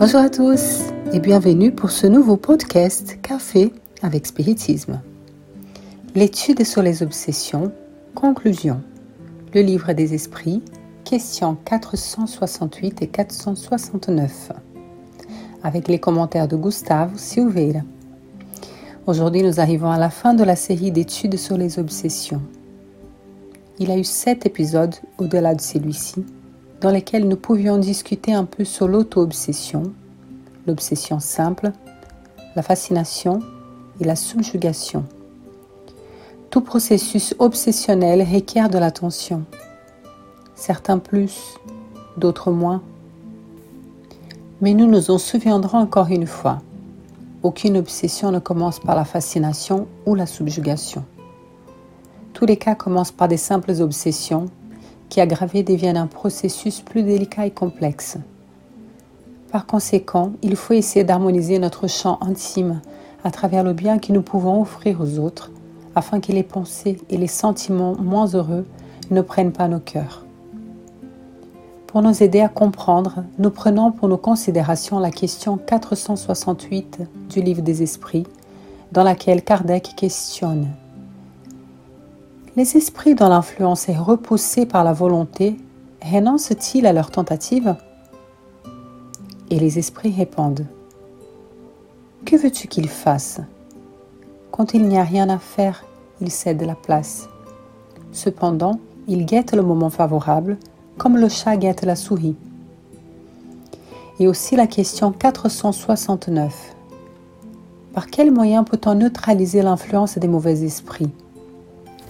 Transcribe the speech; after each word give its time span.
Bonjour 0.00 0.20
à 0.20 0.30
tous 0.30 0.84
et 1.12 1.20
bienvenue 1.20 1.72
pour 1.72 1.90
ce 1.90 2.06
nouveau 2.06 2.38
podcast 2.38 3.18
Café 3.20 3.70
avec 4.00 4.26
Spiritisme. 4.26 5.02
L'étude 6.14 6.64
sur 6.64 6.80
les 6.80 7.02
obsessions, 7.02 7.70
conclusion. 8.14 8.80
Le 9.52 9.60
livre 9.60 9.92
des 9.92 10.14
esprits, 10.14 10.62
questions 11.04 11.54
468 11.66 13.02
et 13.02 13.08
469. 13.08 14.52
Avec 15.62 15.86
les 15.86 15.98
commentaires 15.98 16.48
de 16.48 16.56
Gustave 16.56 17.18
Silveira. 17.18 17.82
Aujourd'hui, 19.06 19.42
nous 19.42 19.60
arrivons 19.60 19.90
à 19.90 19.98
la 19.98 20.08
fin 20.08 20.32
de 20.32 20.44
la 20.44 20.56
série 20.56 20.92
d'études 20.92 21.36
sur 21.36 21.58
les 21.58 21.78
obsessions. 21.78 22.40
Il 23.78 23.90
a 23.90 23.98
eu 23.98 24.04
sept 24.04 24.46
épisodes 24.46 24.94
au-delà 25.18 25.54
de 25.54 25.60
celui-ci 25.60 26.24
dans 26.80 26.90
lesquels 26.90 27.28
nous 27.28 27.36
pouvions 27.36 27.78
discuter 27.78 28.32
un 28.32 28.44
peu 28.44 28.64
sur 28.64 28.88
l'auto-obsession, 28.88 29.92
l'obsession 30.66 31.20
simple, 31.20 31.72
la 32.56 32.62
fascination 32.62 33.40
et 34.00 34.04
la 34.04 34.16
subjugation. 34.16 35.04
Tout 36.48 36.62
processus 36.62 37.34
obsessionnel 37.38 38.22
requiert 38.22 38.70
de 38.70 38.78
l'attention. 38.78 39.44
Certains 40.54 40.98
plus, 40.98 41.54
d'autres 42.16 42.50
moins. 42.50 42.82
Mais 44.60 44.74
nous 44.74 44.86
nous 44.86 45.10
en 45.10 45.18
souviendrons 45.18 45.78
encore 45.78 46.08
une 46.08 46.26
fois. 46.26 46.60
Aucune 47.42 47.76
obsession 47.76 48.32
ne 48.32 48.38
commence 48.38 48.80
par 48.80 48.96
la 48.96 49.04
fascination 49.04 49.86
ou 50.06 50.14
la 50.14 50.26
subjugation. 50.26 51.04
Tous 52.32 52.46
les 52.46 52.56
cas 52.56 52.74
commencent 52.74 53.12
par 53.12 53.28
des 53.28 53.36
simples 53.36 53.80
obsessions 53.80 54.46
qui 55.10 55.20
aggravées 55.20 55.62
deviennent 55.62 55.98
un 55.98 56.06
processus 56.06 56.80
plus 56.80 57.02
délicat 57.02 57.44
et 57.44 57.50
complexe. 57.50 58.16
Par 59.52 59.66
conséquent, 59.66 60.32
il 60.42 60.56
faut 60.56 60.74
essayer 60.74 61.04
d'harmoniser 61.04 61.58
notre 61.58 61.88
champ 61.88 62.18
intime 62.22 62.80
à 63.24 63.30
travers 63.30 63.64
le 63.64 63.74
bien 63.74 63.98
que 63.98 64.12
nous 64.12 64.22
pouvons 64.22 64.62
offrir 64.62 65.00
aux 65.00 65.18
autres, 65.18 65.50
afin 65.94 66.20
que 66.20 66.32
les 66.32 66.44
pensées 66.44 66.98
et 67.10 67.16
les 67.16 67.26
sentiments 67.26 67.96
moins 67.96 68.28
heureux 68.28 68.64
ne 69.10 69.20
prennent 69.20 69.52
pas 69.52 69.68
nos 69.68 69.80
cœurs. 69.80 70.24
Pour 71.88 72.02
nous 72.02 72.22
aider 72.22 72.40
à 72.40 72.48
comprendre, 72.48 73.24
nous 73.38 73.50
prenons 73.50 73.90
pour 73.90 74.06
nos 74.06 74.16
considérations 74.16 75.00
la 75.00 75.10
question 75.10 75.58
468 75.58 77.00
du 77.28 77.42
livre 77.42 77.62
des 77.62 77.82
esprits, 77.82 78.26
dans 78.92 79.02
laquelle 79.02 79.42
Kardec 79.42 79.94
questionne 79.96 80.68
les 82.56 82.76
esprits 82.76 83.14
dont 83.14 83.28
l'influence 83.28 83.88
est 83.88 83.96
repoussée 83.96 84.66
par 84.66 84.82
la 84.82 84.92
volonté 84.92 85.56
renoncent-ils 86.02 86.86
à 86.86 86.92
leur 86.92 87.10
tentative? 87.10 87.76
Et 89.50 89.58
les 89.58 89.78
esprits 89.78 90.12
répondent 90.12 90.66
Que 92.24 92.36
veux-tu 92.36 92.66
qu'ils 92.66 92.88
fassent 92.88 93.40
Quand 94.50 94.74
il 94.74 94.88
n'y 94.88 94.98
a 94.98 95.04
rien 95.04 95.28
à 95.28 95.38
faire, 95.38 95.84
ils 96.20 96.30
cèdent 96.30 96.66
la 96.66 96.74
place. 96.74 97.28
Cependant, 98.12 98.80
ils 99.06 99.26
guettent 99.26 99.54
le 99.54 99.62
moment 99.62 99.90
favorable, 99.90 100.58
comme 100.98 101.16
le 101.16 101.28
chat 101.28 101.56
guette 101.56 101.84
la 101.84 101.96
souris. 101.96 102.36
Et 104.18 104.26
aussi 104.26 104.56
la 104.56 104.66
question 104.66 105.12
469. 105.12 106.74
Par 107.94 108.08
quel 108.08 108.32
moyen 108.32 108.64
peut-on 108.64 108.94
neutraliser 108.94 109.62
l'influence 109.62 110.18
des 110.18 110.28
mauvais 110.28 110.62
esprits? 110.62 111.10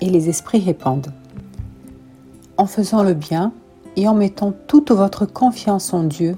Et 0.00 0.10
les 0.10 0.28
esprits 0.28 0.60
répondent. 0.60 1.12
En 2.56 2.66
faisant 2.66 3.02
le 3.02 3.14
bien 3.14 3.52
et 3.96 4.08
en 4.08 4.14
mettant 4.14 4.52
toute 4.66 4.90
votre 4.90 5.26
confiance 5.26 5.92
en 5.92 6.04
Dieu, 6.04 6.36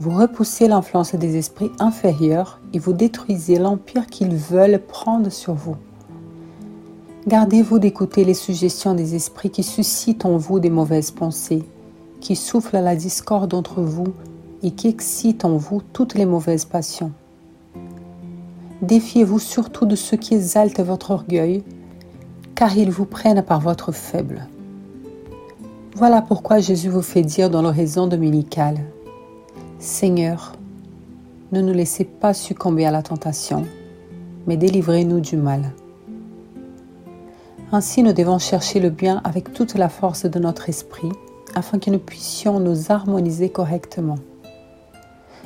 vous 0.00 0.10
repoussez 0.10 0.66
l'influence 0.68 1.14
des 1.14 1.36
esprits 1.36 1.70
inférieurs 1.78 2.60
et 2.72 2.78
vous 2.78 2.92
détruisez 2.92 3.58
l'empire 3.58 4.06
qu'ils 4.06 4.36
veulent 4.36 4.80
prendre 4.80 5.30
sur 5.30 5.54
vous. 5.54 5.76
Gardez-vous 7.26 7.78
d'écouter 7.78 8.24
les 8.24 8.34
suggestions 8.34 8.94
des 8.94 9.14
esprits 9.14 9.50
qui 9.50 9.62
suscitent 9.62 10.24
en 10.24 10.36
vous 10.36 10.60
des 10.60 10.70
mauvaises 10.70 11.10
pensées, 11.10 11.62
qui 12.20 12.36
soufflent 12.36 12.80
la 12.80 12.96
discorde 12.96 13.54
entre 13.54 13.80
vous 13.80 14.08
et 14.62 14.72
qui 14.72 14.88
excitent 14.88 15.44
en 15.44 15.56
vous 15.56 15.80
toutes 15.92 16.14
les 16.14 16.26
mauvaises 16.26 16.64
passions. 16.64 17.12
Défiez-vous 18.82 19.38
surtout 19.38 19.86
de 19.86 19.96
ceux 19.96 20.16
qui 20.16 20.34
exaltent 20.34 20.80
votre 20.80 21.12
orgueil 21.12 21.62
car 22.54 22.76
ils 22.76 22.90
vous 22.90 23.04
prennent 23.04 23.42
par 23.42 23.60
votre 23.60 23.92
faible. 23.92 24.46
Voilà 25.96 26.22
pourquoi 26.22 26.58
Jésus 26.58 26.88
vous 26.88 27.02
fait 27.02 27.22
dire 27.22 27.50
dans 27.50 27.62
l'oraison 27.62 28.06
dominicale, 28.06 28.80
Seigneur, 29.78 30.52
ne 31.52 31.60
nous 31.60 31.72
laissez 31.72 32.04
pas 32.04 32.34
succomber 32.34 32.86
à 32.86 32.90
la 32.90 33.02
tentation, 33.02 33.64
mais 34.46 34.56
délivrez-nous 34.56 35.20
du 35.20 35.36
mal. 35.36 35.72
Ainsi, 37.72 38.02
nous 38.02 38.12
devons 38.12 38.38
chercher 38.38 38.80
le 38.80 38.90
bien 38.90 39.20
avec 39.24 39.52
toute 39.52 39.74
la 39.74 39.88
force 39.88 40.26
de 40.26 40.38
notre 40.38 40.68
esprit 40.68 41.12
afin 41.54 41.78
que 41.78 41.90
nous 41.90 41.98
puissions 41.98 42.60
nous 42.60 42.90
harmoniser 42.90 43.48
correctement. 43.48 44.18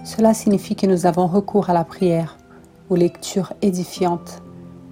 Cela 0.05 0.33
signifie 0.33 0.77
que 0.77 0.87
nous 0.87 1.07
avons 1.07 1.27
recours 1.27 1.69
à 1.69 1.75
la 1.75 1.85
prière, 1.85 2.39
aux 2.89 2.97
lectures 2.97 3.53
édifiantes, 3.61 4.43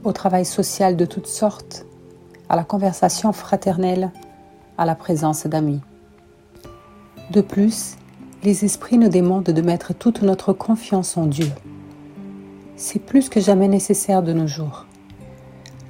au 0.05 0.12
travail 0.12 0.44
social 0.44 0.97
de 0.97 1.05
toutes 1.06 1.26
sortes, 1.26 1.87
à 2.48 2.56
la 2.56 2.64
conversation 2.64 3.32
fraternelle, 3.32 4.10
à 4.78 4.84
la 4.84 4.94
présence 4.94 5.46
d'amis. 5.46 5.80
De 7.30 7.40
plus, 7.40 7.96
les 8.44 8.64
esprits 8.64 8.98
nous 8.98 9.08
demandent 9.08 9.44
de 9.44 9.62
mettre 9.62 9.94
toute 9.94 10.22
notre 10.22 10.52
confiance 10.52 11.16
en 11.16 11.26
Dieu. 11.26 11.50
C'est 12.76 13.00
plus 13.00 13.28
que 13.28 13.40
jamais 13.40 13.68
nécessaire 13.68 14.22
de 14.22 14.32
nos 14.32 14.46
jours. 14.46 14.86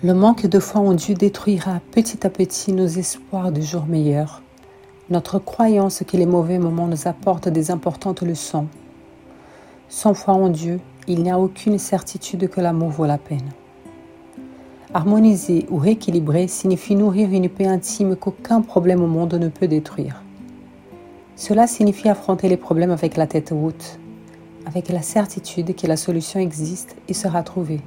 Le 0.02 0.14
manque 0.14 0.46
de 0.46 0.58
foi 0.60 0.80
en 0.80 0.94
Dieu 0.94 1.14
détruira 1.14 1.80
petit 1.90 2.26
à 2.26 2.30
petit 2.30 2.72
nos 2.72 2.86
espoirs 2.86 3.52
de 3.52 3.60
jours 3.60 3.86
meilleurs, 3.86 4.42
notre 5.10 5.38
croyance 5.38 6.02
que 6.06 6.16
les 6.16 6.26
mauvais 6.26 6.58
moments 6.58 6.86
nous 6.86 7.06
apportent 7.06 7.48
des 7.48 7.70
importantes 7.70 8.22
leçons. 8.22 8.66
Sans 9.88 10.14
foi 10.14 10.34
en 10.34 10.48
Dieu, 10.48 10.80
il 11.06 11.22
n'y 11.22 11.30
a 11.30 11.38
aucune 11.38 11.78
certitude 11.78 12.48
que 12.48 12.60
l'amour 12.60 12.90
vaut 12.90 13.06
la 13.06 13.18
peine. 13.18 13.50
Harmoniser 14.96 15.66
ou 15.68 15.76
rééquilibrer 15.76 16.48
signifie 16.48 16.94
nourrir 16.94 17.30
une 17.30 17.50
paix 17.50 17.66
intime 17.66 18.16
qu'aucun 18.16 18.62
problème 18.62 19.02
au 19.02 19.06
monde 19.06 19.34
ne 19.34 19.48
peut 19.48 19.68
détruire. 19.68 20.22
Cela 21.36 21.66
signifie 21.66 22.08
affronter 22.08 22.48
les 22.48 22.56
problèmes 22.56 22.92
avec 22.92 23.18
la 23.18 23.26
tête 23.26 23.52
haute, 23.52 23.98
avec 24.64 24.88
la 24.88 25.02
certitude 25.02 25.76
que 25.76 25.86
la 25.86 25.98
solution 25.98 26.40
existe 26.40 26.96
et 27.08 27.12
sera 27.12 27.42
trouvée. 27.42 27.82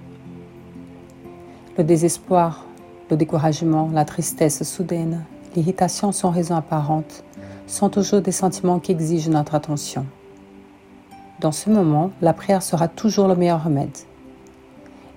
Le 1.80 1.84
désespoir, 1.84 2.68
le 3.10 3.18
découragement, 3.18 3.90
la 3.92 4.06
tristesse 4.06 4.62
soudaine, 4.62 5.26
l'irritation 5.56 6.12
sans 6.12 6.30
raison 6.30 6.56
apparente 6.56 7.24
sont 7.66 7.90
toujours 7.90 8.22
des 8.22 8.32
sentiments 8.32 8.78
qui 8.78 8.92
exigent 8.92 9.32
notre 9.32 9.56
attention. 9.56 10.06
Dans 11.40 11.52
ce 11.52 11.72
moment, 11.72 12.12
la 12.22 12.34
prière 12.34 12.62
sera 12.62 12.88
toujours 12.88 13.28
le 13.28 13.36
meilleur 13.36 13.64
remède 13.64 13.98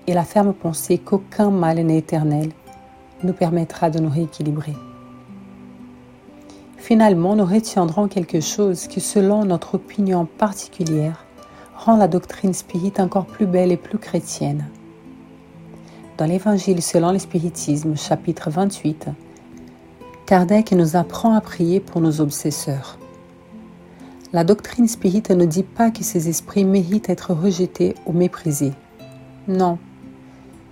et 0.07 0.13
la 0.13 0.23
ferme 0.23 0.53
pensée 0.53 0.97
qu'aucun 0.97 1.49
mal 1.49 1.77
n'est 1.79 1.97
éternel 1.97 2.49
nous 3.23 3.33
permettra 3.33 3.89
de 3.89 3.99
nous 3.99 4.09
rééquilibrer. 4.09 4.75
Finalement, 6.77 7.35
nous 7.35 7.45
retiendrons 7.45 8.09
quelque 8.09 8.41
chose 8.41 8.87
qui, 8.87 8.99
selon 8.99 9.45
notre 9.45 9.75
opinion 9.75 10.25
particulière, 10.25 11.25
rend 11.77 11.95
la 11.95 12.09
doctrine 12.09 12.53
spirite 12.53 12.99
encore 12.99 13.25
plus 13.25 13.45
belle 13.45 13.71
et 13.71 13.77
plus 13.77 13.97
chrétienne. 13.97 14.65
Dans 16.17 16.25
l'Évangile 16.25 16.81
selon 16.81 17.11
le 17.11 17.19
spiritisme, 17.19 17.95
chapitre 17.95 18.49
28, 18.49 19.07
Kardec 20.25 20.71
nous 20.73 20.95
apprend 20.95 21.33
à 21.33 21.41
prier 21.41 21.79
pour 21.79 22.01
nos 22.01 22.21
obsesseurs. 22.21 22.97
La 24.33 24.43
doctrine 24.43 24.87
spirite 24.87 25.31
ne 25.31 25.45
dit 25.45 25.63
pas 25.63 25.91
que 25.91 26.03
ces 26.03 26.27
esprits 26.27 26.65
méritent 26.65 27.07
d'être 27.07 27.33
rejetés 27.33 27.95
ou 28.05 28.13
méprisés. 28.13 28.73
Non, 29.47 29.77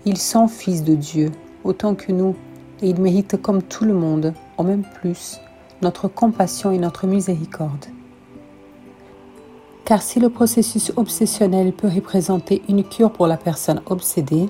ils 0.06 0.18
sont 0.18 0.48
fils 0.48 0.84
de 0.84 0.96
Dieu, 0.96 1.32
autant 1.64 1.96
que 1.96 2.12
nous, 2.12 2.36
et 2.82 2.90
ils 2.90 3.00
méritent 3.00 3.42
comme 3.42 3.62
tout 3.62 3.86
le 3.86 3.94
monde, 3.94 4.34
en 4.58 4.64
même 4.64 4.84
plus, 4.84 5.40
notre 5.82 6.08
compassion 6.08 6.72
et 6.72 6.80
notre 6.80 7.08
miséricorde. 7.08 7.86
Car 9.86 10.02
si 10.02 10.20
le 10.20 10.30
processus 10.30 10.92
obsessionnel 10.96 11.74
peut 11.74 11.88
représenter 11.88 12.62
une 12.70 12.84
cure 12.84 13.12
pour 13.12 13.28
la 13.28 13.38
personne 13.38 13.82
obsédée, 13.88 14.48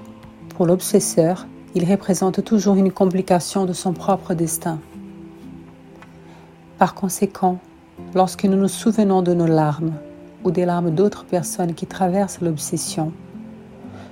pour 0.56 0.66
l'obsesseur, 0.66 1.48
il 1.74 1.90
représente 1.90 2.44
toujours 2.44 2.76
une 2.76 2.92
complication 2.92 3.66
de 3.66 3.74
son 3.74 3.94
propre 3.94 4.34
destin. 4.34 4.80
Par 6.78 6.96
conséquent, 6.96 7.60
lorsque 8.14 8.44
nous 8.46 8.58
nous 8.58 8.68
souvenons 8.68 9.22
de 9.22 9.34
nos 9.34 9.48
larmes 9.48 9.94
ou 10.44 10.52
des 10.52 10.66
larmes 10.66 10.92
d'autres 10.92 11.26
personnes 11.26 11.74
qui 11.74 11.86
traversent 11.86 12.42
l'obsession, 12.42 13.12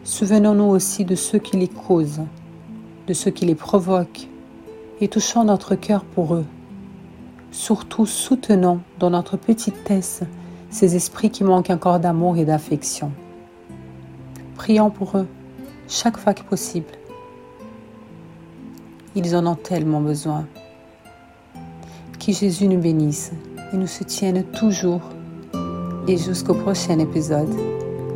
Souvenons-nous 0.03 0.65
aussi 0.65 1.05
de 1.05 1.15
ceux 1.15 1.39
qui 1.39 1.57
les 1.57 1.67
causent, 1.67 2.23
de 3.07 3.13
ceux 3.13 3.31
qui 3.31 3.45
les 3.45 3.55
provoquent, 3.55 4.27
et 5.01 5.07
touchons 5.07 5.43
notre 5.43 5.75
cœur 5.75 6.03
pour 6.03 6.35
eux. 6.35 6.45
Surtout 7.51 8.05
soutenons 8.05 8.79
dans 8.99 9.09
notre 9.09 9.37
petitesse 9.37 10.21
ces 10.69 10.95
esprits 10.95 11.31
qui 11.31 11.43
manquent 11.43 11.71
encore 11.71 11.99
d'amour 11.99 12.37
et 12.37 12.45
d'affection. 12.45 13.11
Prions 14.55 14.91
pour 14.91 15.17
eux 15.17 15.27
chaque 15.87 16.17
fois 16.17 16.33
que 16.33 16.43
possible. 16.43 16.93
Ils 19.15 19.35
en 19.35 19.47
ont 19.47 19.55
tellement 19.55 20.01
besoin. 20.01 20.45
Que 22.19 22.31
Jésus 22.31 22.67
nous 22.67 22.79
bénisse 22.79 23.31
et 23.73 23.77
nous 23.77 23.87
soutienne 23.87 24.43
toujours 24.43 25.01
et 26.07 26.17
jusqu'au 26.17 26.53
prochain 26.53 26.99
épisode 26.99 27.49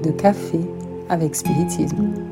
de 0.04 0.12
Café 0.12 0.60
avec 1.14 1.36
Spiritisme. 1.36 2.23